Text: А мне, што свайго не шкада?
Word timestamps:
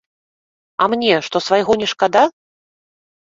А 0.85 0.87
мне, 0.93 1.11
што 1.27 1.37
свайго 1.47 1.77
не 1.81 1.87
шкада? 1.93 2.23